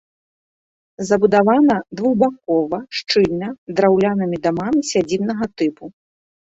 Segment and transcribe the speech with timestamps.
[1.09, 5.97] Забудавана двухбакова, шчыльна, драўлянымі дамамі сядзібнага тыпу.